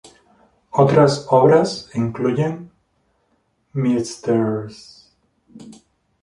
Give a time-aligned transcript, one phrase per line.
[0.71, 2.71] Otras obras incluyen
[3.75, 5.11] "Mrs.